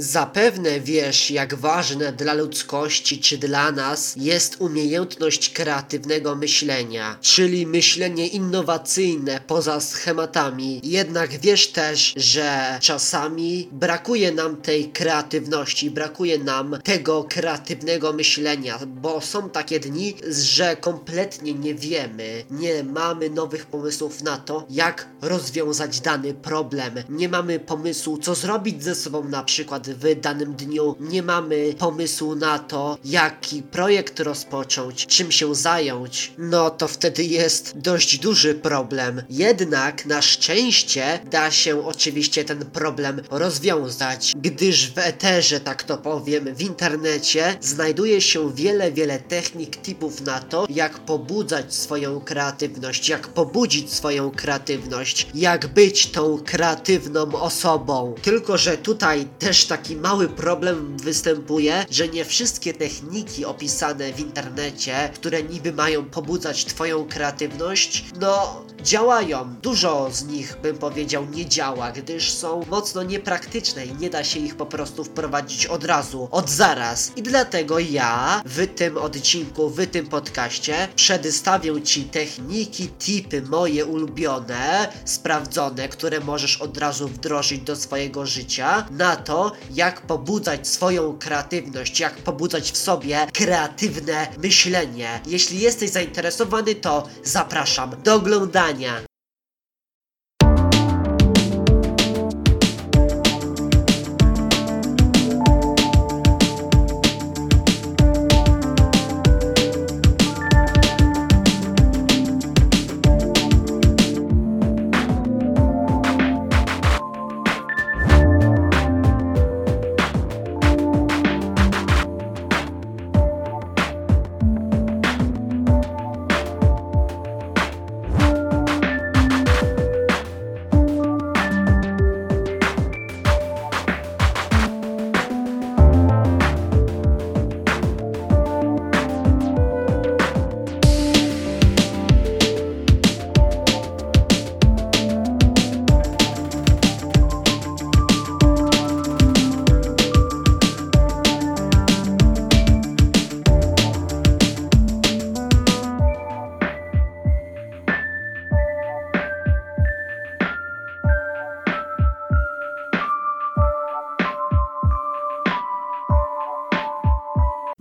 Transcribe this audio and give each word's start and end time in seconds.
Zapewne 0.00 0.80
wiesz, 0.80 1.30
jak 1.30 1.54
ważne 1.54 2.12
dla 2.12 2.34
ludzkości 2.34 3.18
czy 3.18 3.38
dla 3.38 3.72
nas 3.72 4.14
jest 4.16 4.56
umiejętność 4.58 5.50
kreatywnego 5.50 6.36
myślenia, 6.36 7.18
czyli 7.20 7.66
myślenie 7.66 8.26
innowacyjne 8.28 9.40
poza 9.46 9.80
schematami. 9.80 10.80
Jednak 10.84 11.38
wiesz 11.38 11.68
też, 11.68 12.12
że 12.16 12.78
czasami 12.80 13.68
brakuje 13.72 14.32
nam 14.32 14.56
tej 14.56 14.92
kreatywności, 14.92 15.90
brakuje 15.90 16.38
nam 16.38 16.78
tego 16.84 17.24
kreatywnego 17.24 18.12
myślenia, 18.12 18.78
bo 18.86 19.20
są 19.20 19.50
takie 19.50 19.80
dni, 19.80 20.14
że 20.30 20.76
kompletnie 20.76 21.54
nie 21.54 21.74
wiemy, 21.74 22.44
nie 22.50 22.84
mamy 22.84 23.30
nowych 23.30 23.66
pomysłów 23.66 24.22
na 24.22 24.36
to, 24.36 24.66
jak 24.70 25.08
rozwiązać 25.22 26.00
dany 26.00 26.34
problem. 26.34 26.94
Nie 27.08 27.28
mamy 27.28 27.58
pomysłu, 27.58 28.18
co 28.18 28.34
zrobić 28.34 28.84
ze 28.84 28.94
sobą 28.94 29.24
na 29.24 29.44
przykład 29.44 29.89
w 29.94 30.20
danym 30.20 30.54
dniu. 30.54 30.96
Nie 31.00 31.22
mamy 31.22 31.74
pomysłu 31.78 32.34
na 32.34 32.58
to, 32.58 32.98
jaki 33.04 33.62
projekt 33.62 34.20
rozpocząć, 34.20 35.06
czym 35.06 35.32
się 35.32 35.54
zająć. 35.54 36.32
No 36.38 36.70
to 36.70 36.88
wtedy 36.88 37.24
jest 37.24 37.78
dość 37.78 38.18
duży 38.18 38.54
problem. 38.54 39.22
Jednak 39.30 40.06
na 40.06 40.22
szczęście 40.22 41.20
da 41.30 41.50
się 41.50 41.86
oczywiście 41.86 42.44
ten 42.44 42.64
problem 42.66 43.22
rozwiązać, 43.30 44.32
gdyż 44.36 44.90
w 44.92 44.98
eterze, 44.98 45.60
tak 45.60 45.82
to 45.82 45.98
powiem, 45.98 46.54
w 46.54 46.62
internecie 46.62 47.56
znajduje 47.60 48.20
się 48.20 48.54
wiele, 48.54 48.92
wiele 48.92 49.18
technik, 49.18 49.76
typów 49.76 50.20
na 50.20 50.40
to, 50.40 50.66
jak 50.70 50.98
pobudzać 50.98 51.74
swoją 51.74 52.20
kreatywność, 52.20 53.08
jak 53.08 53.28
pobudzić 53.28 53.92
swoją 53.92 54.30
kreatywność, 54.30 55.26
jak 55.34 55.66
być 55.66 56.06
tą 56.06 56.38
kreatywną 56.44 57.32
osobą. 57.32 58.14
Tylko, 58.22 58.58
że 58.58 58.78
tutaj 58.78 59.26
też 59.38 59.66
taki 59.80 59.96
mały 59.96 60.28
problem 60.28 60.96
występuje, 60.96 61.84
że 61.90 62.08
nie 62.08 62.24
wszystkie 62.24 62.74
techniki 62.74 63.44
opisane 63.44 64.12
w 64.12 64.20
internecie, 64.20 65.10
które 65.14 65.42
niby 65.42 65.72
mają 65.72 66.04
pobudzać 66.04 66.64
twoją 66.64 67.08
kreatywność, 67.08 68.04
no 68.20 68.64
działają. 68.82 69.54
Dużo 69.62 70.08
z 70.12 70.24
nich, 70.24 70.56
bym 70.62 70.78
powiedział, 70.78 71.26
nie 71.26 71.46
działa, 71.46 71.92
gdyż 71.92 72.32
są 72.32 72.64
mocno 72.70 73.02
niepraktyczne 73.02 73.86
i 73.86 73.94
nie 73.94 74.10
da 74.10 74.24
się 74.24 74.40
ich 74.40 74.56
po 74.56 74.66
prostu 74.66 75.04
wprowadzić 75.04 75.66
od 75.66 75.84
razu, 75.84 76.28
od 76.30 76.50
zaraz. 76.50 77.12
I 77.16 77.22
dlatego 77.22 77.78
ja 77.78 78.42
w 78.44 78.66
tym 78.66 78.96
odcinku, 78.96 79.70
w 79.70 79.86
tym 79.86 80.06
podcaście 80.06 80.88
przedstawię 80.96 81.82
Ci 81.82 82.04
techniki, 82.04 82.88
tipy 82.88 83.42
moje 83.42 83.86
ulubione, 83.86 84.92
sprawdzone, 85.04 85.88
które 85.88 86.20
możesz 86.20 86.56
od 86.56 86.78
razu 86.78 87.08
wdrożyć 87.08 87.60
do 87.60 87.76
swojego 87.76 88.26
życia, 88.26 88.86
na 88.90 89.16
to, 89.16 89.52
jak 89.70 90.00
pobudzać 90.00 90.68
swoją 90.68 91.18
kreatywność, 91.18 92.00
jak 92.00 92.14
pobudzać 92.14 92.72
w 92.72 92.76
sobie 92.76 93.26
kreatywne 93.32 94.26
myślenie. 94.42 95.20
Jeśli 95.26 95.60
jesteś 95.60 95.90
zainteresowany, 95.90 96.74
to 96.74 97.08
zapraszam 97.24 98.02
do 98.02 98.14
oglądania. 98.14 99.09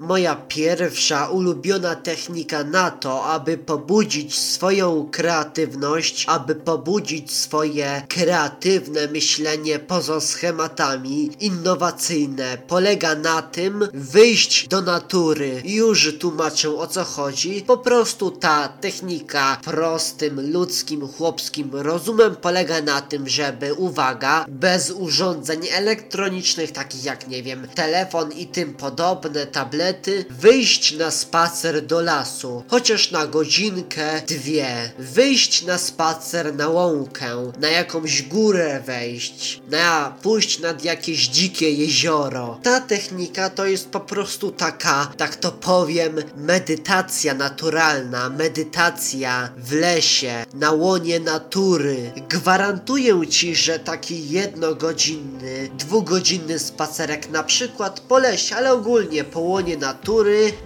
Moja 0.10 0.36
pierwsza 0.36 1.28
ulubiona 1.28 1.96
technika 1.96 2.64
na 2.64 2.92
to, 2.92 3.26
aby 3.26 3.58
pobudzić 3.58 4.40
swoją 4.40 5.10
kreatywność, 5.12 6.26
aby 6.28 6.56
pobudzić 6.56 7.32
swoje 7.32 8.02
kreatywne 8.08 9.08
myślenie 9.08 9.80
poza 9.80 10.22
schematami, 10.22 11.30
innowacyjne, 11.40 12.58
polega 12.68 13.16
na 13.16 13.42
tym 13.42 13.88
wyjść 13.94 14.68
do 14.68 14.82
natury. 14.82 15.62
Już 15.66 16.18
tłumaczę 16.20 16.70
o 16.70 16.88
co 16.88 17.04
chodzi. 17.04 17.64
Po 17.68 17.78
prostu 17.78 18.32
ta 18.32 18.68
technika 18.68 19.58
prostym, 19.64 20.52
ludzkim, 20.52 21.08
chłopskim 21.08 21.70
rozumem 21.74 22.36
polega 22.36 22.82
na 22.82 23.02
tym, 23.02 23.30
żeby, 23.30 23.74
uwaga, 23.74 24.46
bez 24.48 24.92
urządzeń 24.92 25.60
elektronicznych, 25.72 26.72
takich 26.72 27.04
jak, 27.04 27.28
nie 27.28 27.44
wiem, 27.44 27.68
telefon 27.76 28.32
i 28.32 28.48
tym 28.48 28.74
podobne, 28.74 29.48
tablety, 29.48 29.99
wyjść 30.30 30.98
na 30.98 31.12
spacer 31.12 31.86
do 31.86 32.02
lasu, 32.02 32.64
chociaż 32.68 33.12
na 33.12 33.28
godzinkę, 33.28 34.22
dwie, 34.28 34.92
wyjść 35.00 35.66
na 35.66 35.78
spacer 35.78 36.56
na 36.56 36.68
łąkę, 36.68 37.52
na 37.60 37.68
jakąś 37.68 38.22
górę 38.22 38.82
wejść, 38.86 39.62
na 39.72 40.18
pójść 40.22 40.60
nad 40.60 40.84
jakieś 40.84 41.28
dzikie 41.28 41.72
jezioro. 41.72 42.60
Ta 42.64 42.82
technika 42.82 43.50
to 43.50 43.66
jest 43.66 43.90
po 43.90 44.00
prostu 44.00 44.52
taka, 44.52 45.12
tak 45.18 45.36
to 45.36 45.52
powiem, 45.52 46.16
medytacja 46.38 47.34
naturalna, 47.34 48.30
medytacja 48.30 49.50
w 49.58 49.74
lesie, 49.74 50.46
na 50.54 50.72
łonie 50.72 51.20
natury. 51.20 52.12
Gwarantuję 52.30 53.28
ci, 53.28 53.56
że 53.56 53.80
taki 53.80 54.30
jednogodzinny, 54.30 55.70
dwugodzinny 55.78 56.60
spacerek 56.60 57.30
na 57.30 57.44
przykład 57.44 58.00
po 58.00 58.20
lesie, 58.20 58.56
ale 58.56 58.74
ogólnie 58.74 59.24
po 59.24 59.40
łonie 59.40 59.78
natury 59.78 59.89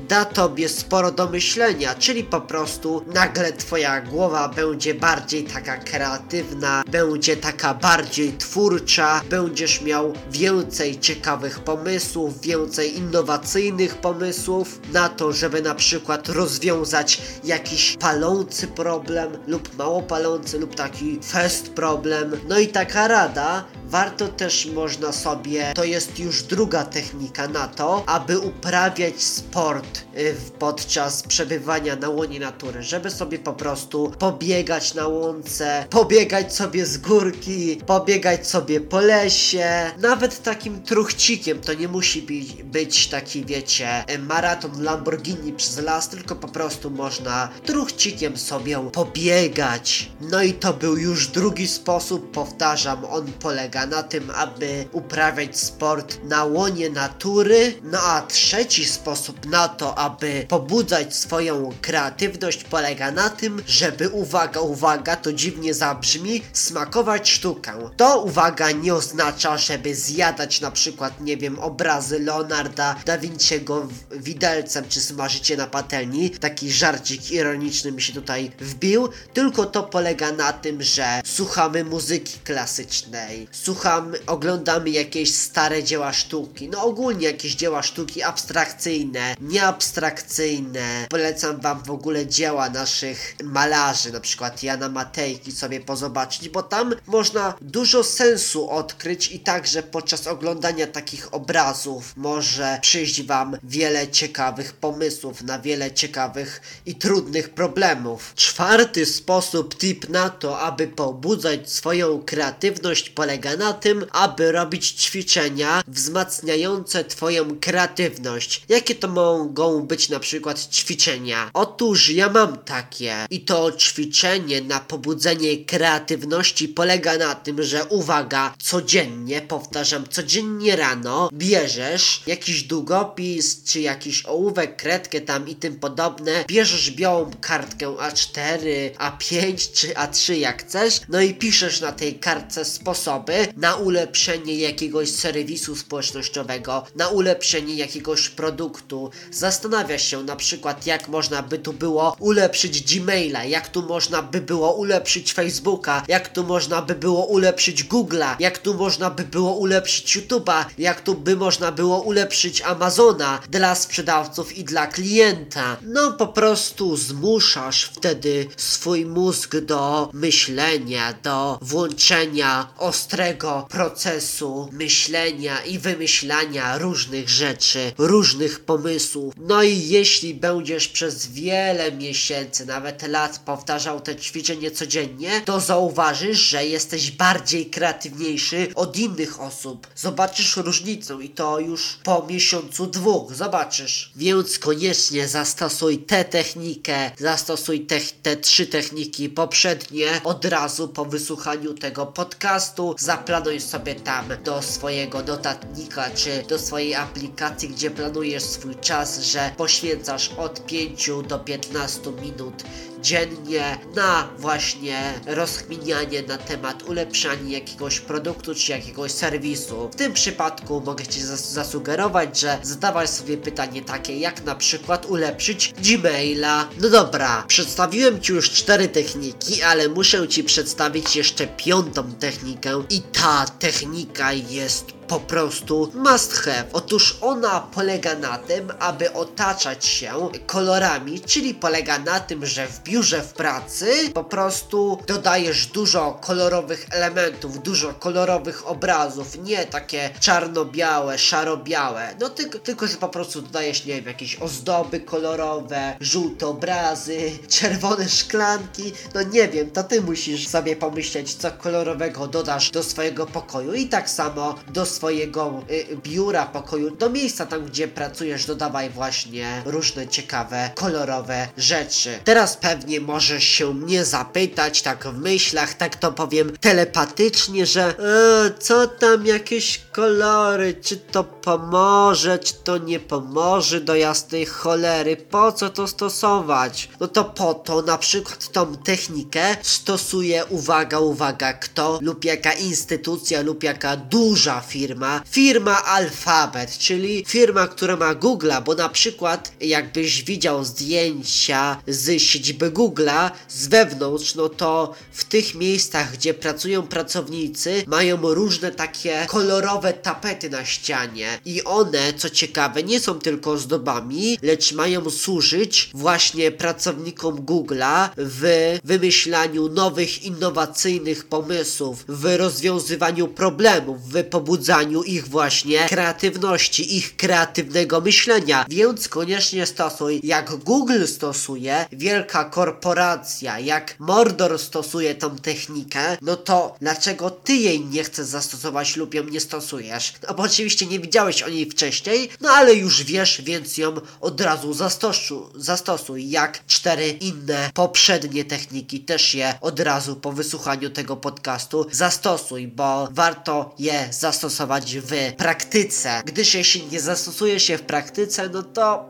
da 0.08 0.26
tobie 0.26 0.70
sporo 0.70 1.12
do 1.12 1.30
myślenia, 1.30 1.96
czyli 1.96 2.24
po 2.24 2.42
prostu 2.42 3.06
nagle 3.14 3.54
twoja 3.54 4.02
głowa 4.02 4.50
będzie 4.50 4.94
bardziej 4.94 5.44
taka 5.44 5.78
kreatywna, 5.78 6.84
będzie 6.88 7.38
taka 7.38 7.74
bardziej 7.74 8.34
twórcza, 8.38 9.22
będziesz 9.30 9.82
miał 9.82 10.14
więcej 10.32 11.00
ciekawych 11.00 11.60
pomysłów, 11.60 12.42
więcej 12.42 12.98
innowacyjnych 12.98 13.96
pomysłów 13.96 14.80
na 14.94 15.10
to, 15.10 15.32
żeby 15.32 15.62
na 15.62 15.76
przykład 15.76 16.30
rozwiązać 16.30 17.22
jakiś 17.44 17.98
palący 18.00 18.68
problem 18.68 19.38
lub 19.48 19.78
mało 19.78 20.02
palący 20.02 20.60
lub 20.60 20.76
taki 20.76 21.20
fest 21.24 21.70
problem. 21.70 22.32
No 22.50 22.60
i 22.60 22.68
taka 22.68 23.08
rada, 23.08 23.66
warto 23.86 24.28
też 24.28 24.66
można 24.66 25.12
sobie, 25.12 25.74
to 25.76 25.84
jest 25.84 26.20
już 26.20 26.44
druga 26.44 26.86
technika 26.86 27.48
na 27.48 27.68
to, 27.68 28.04
aby 28.06 28.40
uprawiać 28.40 29.24
sport 29.24 30.04
y, 30.18 30.36
podczas 30.60 31.24
przebywania 31.24 31.96
na 31.96 32.10
łonie 32.10 32.40
natury, 32.40 32.84
żeby 32.84 33.12
sobie 33.12 33.40
po 33.40 33.54
prostu 33.54 34.12
pobiegać 34.19 34.94
na 34.94 35.07
łące, 35.07 35.86
pobiegać 35.90 36.56
sobie 36.56 36.86
z 36.86 36.98
górki, 36.98 37.78
pobiegać 37.86 38.48
sobie 38.48 38.81
po 38.81 39.00
lesie, 39.00 39.92
nawet 39.98 40.44
takim 40.44 40.84
truchcikiem, 40.84 41.62
to 41.62 41.74
nie 41.74 41.88
musi 41.88 42.22
być, 42.22 42.63
być 42.63 43.07
taki, 43.07 43.46
wiecie, 43.46 44.06
maraton 44.19 44.84
Lamborghini 44.84 45.54
przez 45.54 45.78
las, 45.78 46.10
tylko 46.10 46.36
po 46.36 46.48
prostu 46.48 46.92
można 46.92 47.50
truchcikiem 47.66 48.38
sobie 48.38 48.92
pobiegać. 48.92 50.12
No 50.22 50.44
i 50.44 50.54
to 50.54 50.74
był 50.74 50.98
już 50.98 51.28
drugi 51.28 51.68
sposób, 51.68 52.31
powtarzam, 52.31 53.06
on 53.06 53.31
polega 53.40 53.82
na 53.85 54.03
tym, 54.03 54.31
aby 54.35 54.85
uprawiać 54.91 55.59
sport 55.59 56.18
na 56.24 56.44
łonie 56.44 56.89
natury. 56.89 57.74
No 57.83 58.00
a 58.00 58.21
trzeci 58.21 58.85
sposób 58.85 59.45
na 59.45 59.68
to, 59.68 59.97
aby 59.97 60.45
pobudzać 60.50 61.15
swoją 61.15 61.74
kreatywność 61.81 62.63
polega 62.63 63.12
na 63.12 63.30
tym, 63.30 63.63
żeby 63.68 64.09
uwaga, 64.09 64.59
uwaga, 64.59 65.15
to 65.15 65.33
dziwnie 65.33 65.74
zabrzmi, 65.74 66.44
smakować 66.53 67.30
sztukę. 67.30 67.89
To 67.97 68.21
uwaga 68.21 68.71
nie 68.71 68.94
oznacza, 68.95 69.57
żeby 69.57 69.95
zjadać 69.95 70.62
na 70.62 70.71
przykład, 70.71 71.21
nie 71.21 71.38
wiem, 71.38 71.59
obrazy 71.59 72.19
Leonarda 72.19 72.95
da 73.06 73.18
Vinciego 73.18 73.88
widelcem 74.12 74.85
czy 74.89 75.01
smażycie 75.01 75.57
na 75.57 75.68
patelni. 75.68 76.30
Taki 76.30 76.71
żarcik 76.71 77.31
ironiczny 77.31 77.91
mi 77.91 78.01
się 78.01 78.13
tutaj 78.13 78.51
wbił, 78.59 79.09
tylko 79.33 79.65
to 79.65 79.83
polega 79.83 80.31
na 80.31 80.53
tym, 80.53 80.83
że 80.83 81.21
słuchamy 81.25 81.83
muzyki 81.83 82.39
klasycznej, 82.44 83.47
słuchamy, 83.63 84.25
oglądamy 84.27 84.89
jakieś 84.89 85.36
stare 85.36 85.83
dzieła 85.83 86.13
sztuki, 86.13 86.69
no 86.69 86.83
ogólnie 86.83 87.27
jakieś 87.27 87.56
dzieła 87.56 87.83
sztuki 87.83 88.24
abstrakcyjne, 88.24 89.36
nieabstrakcyjne. 89.42 91.07
Polecam 91.10 91.62
wam 91.62 91.83
w 91.83 91.92
ogóle 91.92 92.27
dzieła 92.27 92.69
naszych 92.69 93.36
malarzy, 93.44 94.12
na 94.12 94.19
przykład 94.19 94.63
Jana 94.63 94.89
Matejki 94.89 95.51
sobie 95.51 95.80
pozobaczyć, 95.80 96.50
bo 96.50 96.63
tam 96.63 96.95
można 97.07 97.54
dużo 97.62 98.04
sensu 98.04 98.69
odkryć 98.69 99.31
i 99.31 99.39
także 99.39 99.83
podczas 99.83 100.27
oglądania 100.27 100.88
takich 100.88 101.33
obrazów 101.33 102.13
może 102.16 102.80
przyjść 102.81 103.24
wam 103.24 103.57
wiele 103.63 104.07
ciekawych 104.07 104.74
pomysłów 104.74 105.42
na 105.42 105.59
wiele 105.59 105.92
ciekawych 105.92 106.62
i 106.86 106.95
trudnych 106.95 107.50
problemów. 107.50 108.33
Czwarty 108.36 109.06
sposób, 109.06 109.77
tip 109.77 110.09
na 110.09 110.30
to, 110.30 110.59
aby 110.59 110.88
pobudzać 110.88 111.71
swoją 111.71 112.21
kreatywność 112.21 113.09
polega 113.09 113.53
na 113.58 113.74
tym, 113.74 114.06
aby 114.12 114.52
robić 114.52 114.92
ćwiczenia 114.92 115.84
wzmacniające 115.88 117.04
twoją 117.04 117.60
kreatywność. 117.60 118.64
Jakie 118.70 118.96
to 118.96 119.08
mogą 119.08 119.82
być 119.82 120.10
na 120.10 120.20
przykład 120.20 120.70
ćwiczenia? 120.72 121.52
Otóż 121.54 122.10
ja 122.10 122.30
mam 122.30 122.58
takie 122.58 123.16
i 123.30 123.42
to 123.42 123.72
ćwiczenie 123.72 124.62
na 124.62 124.80
pobudzenie 124.80 125.66
kreatywności 125.66 126.68
polega 126.68 127.18
na 127.18 127.36
tym, 127.36 127.64
że 127.64 127.86
uwaga, 127.86 128.54
codziennie, 128.60 129.42
powtarzam, 129.42 130.08
codziennie 130.10 130.76
rano 130.76 131.30
bierzesz 131.34 132.22
jakiś 132.28 132.64
długopis 132.64 133.64
czy 133.64 133.82
jakiś 133.82 134.26
ołówek, 134.26 134.78
kredkę 134.78 135.22
tam 135.22 135.48
i 135.48 135.56
tym 135.56 135.80
podobne, 135.80 136.46
bierzesz 136.48 136.92
białą 136.92 137.32
kartkę 137.42 137.86
A4, 137.88 138.60
A5 138.98 139.72
czy 139.74 139.88
A3 139.88 140.34
jak 140.34 140.64
chcesz, 140.64 141.02
no 141.10 141.22
i 141.22 141.34
piszesz 141.34 141.82
na 141.82 141.92
tej 141.92 142.20
kartce 142.20 142.66
sposoby 142.66 143.43
na 143.57 143.75
ulepszenie 143.75 144.56
jakiegoś 144.56 145.10
serwisu 145.10 145.75
społecznościowego, 145.75 146.86
na 146.95 147.07
ulepszenie 147.07 147.75
jakiegoś 147.75 148.30
produktu. 148.30 149.12
Zastanawiasz 149.31 150.04
się 150.07 150.24
na 150.24 150.36
przykład 150.36 150.86
jak 150.86 151.07
można 151.07 151.44
by 151.44 151.60
tu 151.60 151.74
było 151.74 152.16
ulepszyć 152.19 152.81
Gmaila, 152.81 153.44
jak 153.44 153.69
tu 153.69 153.81
można 153.81 154.22
by 154.22 154.42
było 154.42 154.74
ulepszyć 154.74 155.34
Facebooka, 155.34 156.04
jak 156.07 156.30
tu 156.30 156.44
można 156.44 156.81
by 156.81 156.95
było 156.95 157.25
ulepszyć 157.25 157.84
Google'a, 157.84 158.36
jak 158.40 158.57
tu 158.57 158.74
można 158.74 159.10
by 159.10 159.24
było 159.24 159.54
ulepszyć 159.54 160.18
YouTube'a, 160.18 160.66
jak 160.78 161.01
tu 161.01 161.16
by 161.16 161.36
można 161.36 161.72
było 161.72 162.01
ulepszyć 162.01 162.62
Amazona 162.62 163.40
dla 163.50 163.75
sprzedawców 163.75 164.57
i 164.57 164.63
dla 164.63 164.88
klienta. 164.88 165.78
No 165.81 166.12
po 166.12 166.28
prostu 166.28 166.98
zmuszasz 166.98 167.84
wtedy 167.84 168.48
swój 168.57 169.06
mózg 169.06 169.56
do 169.56 170.10
myślenia, 170.13 171.13
do 171.24 171.60
włączenia 171.62 172.68
ostrego 172.78 173.32
procesu 173.69 174.69
myślenia 174.71 175.62
i 175.62 175.80
wymyślania 175.80 176.77
różnych 176.77 177.30
rzeczy, 177.30 177.91
różnych 177.97 178.59
pomysłów. 178.59 179.33
No 179.38 179.63
i 179.63 179.88
jeśli 179.88 180.33
będziesz 180.33 180.88
przez 180.88 181.27
wiele 181.27 181.91
miesięcy, 181.91 182.65
nawet 182.65 183.07
lat 183.07 183.39
powtarzał 183.39 184.01
te 184.01 184.15
ćwiczenie 184.15 184.71
codziennie, 184.71 185.41
to 185.45 185.59
zauważysz, 185.59 186.39
że 186.39 186.65
jesteś 186.65 187.12
bardziej 187.12 187.65
kreatywniejszy 187.65 188.68
od 188.75 188.97
innych 188.97 189.41
osób. 189.41 189.88
Zobaczysz 189.95 190.57
różnicę 190.57 191.18
i 191.21 191.30
to 191.30 191.59
już 191.59 192.00
po 192.03 192.25
miesiącu 192.30 192.88
dwóch, 192.88 193.33
zobaczysz. 193.33 194.12
Więc 194.15 194.59
koniecznie 194.59 195.27
zastosuj 195.27 195.97
tę 195.97 196.25
technikę, 196.25 197.12
zastosuj 197.19 197.85
te, 197.85 198.00
te 198.24 198.38
trzy 198.38 198.68
techniki 198.68 199.30
poprzednie 199.30 200.21
od 200.24 200.45
razu 200.45 200.88
po 200.88 201.06
wysłuchaniu 201.06 201.74
tego 201.74 202.06
podcastu. 202.06 202.95
Zaplanuj 203.24 203.60
sobie 203.60 203.96
tam 203.96 204.25
do 204.44 204.62
swojego 204.62 205.22
notatnika 205.22 206.10
czy 206.10 206.44
do 206.50 206.60
swojej 206.60 206.96
aplikacji, 206.96 207.70
gdzie 207.70 207.92
planujesz 207.92 208.44
swój 208.44 208.75
czas, 208.75 209.22
że 209.22 209.52
poświęcasz 209.58 210.30
od 210.38 210.66
5 210.66 211.10
do 211.28 211.40
15 211.40 212.12
minut 212.22 212.64
dziennie 213.04 213.78
na 213.96 214.28
właśnie 214.38 215.14
rozkminianie 215.25 216.24
na 216.24 216.38
temat 216.38 216.84
ulepszania 216.84 217.58
jakiegoś 217.58 218.00
produktu 218.00 218.56
czy 218.56 218.72
jakiegoś 218.72 219.12
serwisu. 219.12 219.90
W 219.90 219.96
tym 219.96 220.14
przypadku 220.14 220.81
mogę 220.86 221.08
Ci 221.08 221.22
zas 221.22 221.52
zasugerować, 221.52 222.40
że 222.40 222.58
zadawać 222.62 223.10
sobie 223.10 223.38
pytanie 223.38 223.81
takie 223.81 224.18
jak 224.19 224.46
na 224.46 224.56
przykład 224.56 225.06
ulepszyć 225.06 225.74
Gmaila. 225.74 226.68
No 226.81 226.90
dobra, 226.90 227.44
przedstawiłem 227.48 228.22
Ci 228.22 228.34
już 228.34 228.52
cztery 228.52 228.88
techniki, 228.88 229.62
ale 229.62 229.90
muszę 229.90 230.28
Ci 230.28 230.44
przedstawić 230.44 231.16
jeszcze 231.16 231.48
piątą 231.48 232.14
technikę 232.14 232.84
i 232.90 233.02
ta 233.13 233.45
technika 233.60 234.31
jest 234.31 235.03
po 235.08 235.20
prostu 235.20 235.92
must 235.94 236.34
have. 236.34 236.66
Otóż 236.74 237.18
ona 237.22 237.60
polega 237.60 238.16
na 238.16 238.38
tym, 238.38 238.72
aby 238.80 239.14
otaczać 239.14 239.86
się 239.86 240.30
kolorami, 240.46 241.22
czyli 241.22 241.54
polega 241.54 242.00
na 242.00 242.20
tym, 242.20 242.46
że 242.46 242.68
w 242.68 242.84
biurze 242.84 243.22
w 243.22 243.34
pracy 243.34 244.10
po 244.14 244.24
prostu 244.24 245.00
dodajesz 245.08 245.68
dużo 245.68 246.20
kolorowych 246.22 246.88
elementów, 246.92 247.64
dużo 247.64 247.94
kolorowych 247.94 248.68
obrazów, 248.68 249.38
nie 249.38 249.66
takie 249.66 250.10
czarno-białe, 250.20 251.18
szaro-białe, 251.18 252.16
no 252.20 252.30
tylko, 252.30 252.60
tylko, 252.60 252.88
że 252.88 252.98
po 252.98 253.10
prostu 253.10 253.42
dodajesz, 253.42 253.86
nie 253.86 253.96
wiem, 253.96 254.06
jakieś 254.06 254.36
ozdoby 254.36 255.00
kolorowe, 255.00 255.96
żółte 256.00 256.48
obrazy, 256.48 257.32
czerwone 257.60 258.10
szklanki, 258.10 258.94
no 259.16 259.24
nie 259.24 259.48
wiem, 259.48 259.72
to 259.72 259.84
ty 259.84 260.02
musisz 260.02 260.48
sobie 260.48 260.76
pomyśleć, 260.76 261.36
co 261.36 261.52
kolorowego 261.52 262.28
dodasz 262.28 262.72
do 262.72 262.84
swojego 262.84 263.26
pokoju. 263.26 263.74
I 263.74 263.88
tak 263.88 264.10
samo 264.10 264.56
do 264.68 264.86
swojego 264.86 265.03
y, 265.10 265.98
biura, 266.04 266.46
pokoju, 266.46 266.96
do 266.96 267.10
miejsca 267.10 267.46
tam, 267.46 267.66
gdzie 267.66 267.88
pracujesz, 267.88 268.46
dodawaj 268.46 268.90
właśnie 268.90 269.62
różne 269.66 270.08
ciekawe, 270.08 270.70
kolorowe 270.76 271.48
rzeczy. 271.58 272.20
Teraz 272.24 272.58
pewnie 272.58 273.02
możesz 273.02 273.44
się 273.44 273.74
mnie 273.74 274.06
zapytać, 274.06 274.82
tak 274.82 275.08
w 275.08 275.18
myślach, 275.18 275.74
tak 275.74 275.96
to 275.96 276.12
powiem 276.12 276.58
telepatycznie, 276.58 277.66
że 277.66 277.84
e, 277.84 278.60
co 278.60 278.88
tam 278.88 279.26
jakieś 279.26 279.82
kolory, 279.92 280.74
czy 280.74 280.98
to 280.98 281.24
pomoże, 281.24 282.40
czy 282.40 282.54
to 282.54 282.78
nie 282.78 283.00
pomoże 283.00 283.81
do 283.81 283.95
jasnej 283.95 284.45
cholery, 284.45 285.18
po 285.18 285.52
co 285.52 285.69
to 285.69 285.88
stosować? 285.88 286.90
No 287.00 287.07
to 287.07 287.24
po 287.24 287.54
to 287.54 287.81
na 287.81 287.98
przykład 287.98 288.52
tą 288.52 288.76
technikę 288.76 289.56
stosuje, 289.62 290.45
uwaga, 290.45 291.00
uwaga, 291.00 291.54
kto 291.54 292.00
lub 292.02 292.26
jaka 292.26 292.54
instytucja 292.54 293.42
lub 293.42 293.64
jaka 293.64 293.98
duża 293.98 294.62
firma, 294.62 294.82
firma 295.31 295.85
Alphabet, 295.85 296.78
czyli 296.78 297.23
firma, 297.28 297.68
która 297.68 297.95
ma 297.95 298.16
Google'a, 298.16 298.63
bo 298.63 298.75
na 298.75 298.90
przykład 298.90 299.52
jakbyś 299.61 300.23
widział 300.23 300.63
zdjęcia 300.63 301.81
z 301.87 302.21
siedziby 302.21 302.71
Google'a 302.71 303.31
z 303.47 303.68
wewnątrz, 303.68 304.35
no 304.35 304.49
to 304.49 304.94
w 305.11 305.23
tych 305.23 305.56
miejscach, 305.56 306.13
gdzie 306.13 306.33
pracują 306.33 306.81
pracownicy, 306.87 307.83
mają 307.87 308.33
różne 308.33 308.71
takie 308.71 309.25
kolorowe 309.28 309.94
tapety 309.94 310.49
na 310.49 310.66
ścianie 310.66 311.40
i 311.45 311.63
one, 311.63 312.13
co 312.18 312.30
ciekawe, 312.30 312.83
nie 312.83 312.99
są 312.99 313.19
tylko 313.19 313.52
ozdobami, 313.52 314.37
lecz 314.42 314.71
mają 314.73 315.09
służyć 315.09 315.90
właśnie 315.94 316.52
pracownikom 316.52 317.35
Google'a 317.35 318.09
w 318.18 318.78
wymyślaniu 318.83 319.69
nowych, 319.69 320.23
innowacyjnych 320.23 321.25
pomysłów, 321.25 322.06
w 322.07 322.37
rozwiązywaniu 322.37 323.28
problemów, 323.28 324.09
w 324.09 324.23
pobudzaniu 324.23 324.72
ich 325.06 325.27
właśnie 325.27 325.85
kreatywności, 325.89 326.97
ich 326.97 327.15
kreatywnego 327.15 328.01
myślenia. 328.01 328.65
Więc 328.69 329.07
koniecznie 329.07 329.65
stosuj, 329.65 330.19
jak 330.23 330.56
Google 330.56 331.06
stosuje, 331.07 331.85
wielka 331.92 332.45
korporacja, 332.45 333.59
jak 333.59 333.95
Mordor 333.99 334.59
stosuje 334.59 335.15
tą 335.15 335.37
technikę, 335.37 336.18
no 336.21 336.35
to 336.35 336.75
dlaczego 336.81 337.30
ty 337.30 337.53
jej 337.53 337.85
nie 337.85 338.03
chcesz 338.03 338.25
zastosować 338.25 338.95
lub 338.95 339.13
ją 339.13 339.23
nie 339.23 339.39
stosujesz? 339.39 340.13
No 340.27 340.33
bo 340.33 340.44
oczywiście 340.44 340.85
nie 340.85 340.99
widziałeś 340.99 341.44
o 341.44 341.49
niej 341.49 341.69
wcześniej, 341.69 342.30
no 342.42 342.49
ale 342.49 342.73
już 342.73 343.03
wiesz, 343.03 343.42
więc 343.42 343.77
ją 343.77 343.94
od 344.21 344.42
razu 344.42 344.73
zastosu, 344.73 345.49
zastosuj, 345.56 346.30
jak 346.30 346.65
cztery 346.65 347.09
inne 347.09 347.69
poprzednie 347.73 348.45
techniki, 348.45 348.99
też 348.99 349.35
je 349.35 349.53
od 349.61 349.80
razu 349.80 350.15
po 350.15 350.31
wysłuchaniu 350.31 350.89
tego 350.89 351.18
podcastu 351.18 351.85
zastosuj, 351.92 352.68
bo 352.68 353.07
warto 353.11 353.75
je 353.80 354.07
zastosować 354.11 354.63
w 355.02 355.34
praktyce, 355.38 356.22
gdyż 356.26 356.56
jeśli 356.56 356.88
nie 356.88 357.00
zastosujesz 357.00 357.70
je 357.70 357.78
w 357.78 357.82
praktyce, 357.82 358.50
no 358.50 358.64
to 358.64 359.10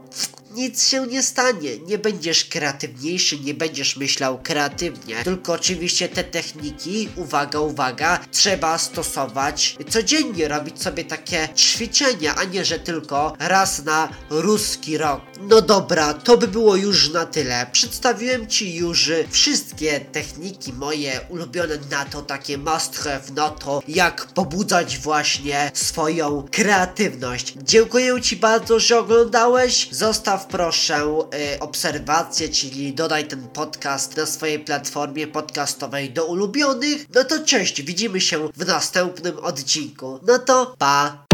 nic 0.53 0.87
się 0.87 1.07
nie 1.07 1.23
stanie. 1.23 1.77
Nie 1.77 1.97
będziesz 1.97 2.45
kreatywniejszy, 2.45 3.39
nie 3.39 3.53
będziesz 3.53 3.97
myślał 3.97 4.39
kreatywnie. 4.43 5.23
Tylko 5.23 5.53
oczywiście 5.53 6.09
te 6.09 6.23
techniki, 6.23 7.09
uwaga, 7.15 7.59
uwaga, 7.59 8.19
trzeba 8.31 8.77
stosować 8.77 9.75
codziennie, 9.89 10.47
robić 10.47 10.81
sobie 10.81 11.05
takie 11.05 11.49
ćwiczenia, 11.55 12.35
a 12.35 12.43
nie, 12.43 12.65
że 12.65 12.79
tylko 12.79 13.33
raz 13.39 13.83
na 13.83 14.09
ruski 14.29 14.97
rok. 14.97 15.21
No 15.41 15.61
dobra, 15.61 16.13
to 16.13 16.37
by 16.37 16.47
było 16.47 16.75
już 16.75 17.09
na 17.09 17.25
tyle. 17.25 17.67
Przedstawiłem 17.71 18.47
Ci 18.47 18.75
już 18.75 19.11
wszystkie 19.29 19.99
techniki 19.99 20.73
moje 20.73 21.19
ulubione 21.29 21.77
na 21.91 22.05
to, 22.05 22.21
takie 22.21 22.57
must 22.57 22.97
have 22.97 23.21
na 23.35 23.49
to, 23.49 23.81
jak 23.87 24.25
pobudzać 24.25 24.97
właśnie 24.97 25.71
swoją 25.73 26.47
kreatywność. 26.51 27.53
Dziękuję 27.63 28.21
Ci 28.21 28.35
bardzo, 28.35 28.79
że 28.79 28.99
oglądałeś. 28.99 29.87
Proszę 30.49 31.25
y, 31.55 31.59
obserwację, 31.59 32.49
czyli 32.49 32.93
dodaj 32.93 33.27
ten 33.27 33.47
podcast 33.47 34.17
na 34.17 34.25
swojej 34.25 34.59
platformie 34.59 35.27
podcastowej 35.27 36.09
do 36.09 36.25
ulubionych. 36.25 37.05
No 37.15 37.23
to 37.23 37.45
cześć, 37.45 37.81
widzimy 37.81 38.21
się 38.21 38.49
w 38.55 38.67
następnym 38.67 39.37
odcinku. 39.37 40.19
No 40.27 40.39
to 40.39 40.75
pa! 40.77 41.32